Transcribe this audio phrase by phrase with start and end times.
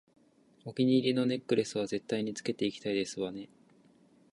[0.65, 3.49] お気に入りのネックレスは絶対につけていきたいですわね